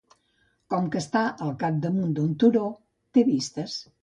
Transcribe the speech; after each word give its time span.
Com 0.73 0.87
que 0.95 1.01
està 1.05 1.21
al 1.49 1.53
capdamunt 1.65 2.17
d'un 2.17 2.33
turó, 2.45 2.65
té 3.19 3.27
vistes. 3.31 3.79